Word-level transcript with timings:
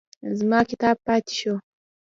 زما 0.39 0.59
کتاب 0.71 0.97
پاتې 1.07 1.33
شو. 1.39 1.55